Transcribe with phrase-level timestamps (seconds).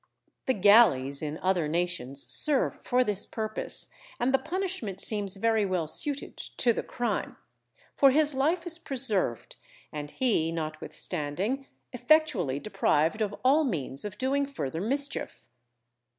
[0.47, 5.85] The galleys in other nations serve for this purpose and the punishment seems very well
[5.85, 7.37] suited to the crime;
[7.93, 9.57] for his life is preserved,
[9.91, 15.51] and he, notwithstanding, effectually deprived of all means of doing further mischief.